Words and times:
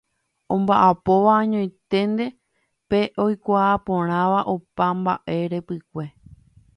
Omba'apóva 0.53 1.31
añoiténte 1.43 2.25
pe 2.89 2.99
oikuaaporãva 3.25 4.39
opa 4.53 4.85
mba'e 4.99 5.39
repykue. 5.53 6.05